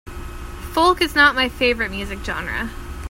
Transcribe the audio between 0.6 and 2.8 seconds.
Folk is not my favorite music genre.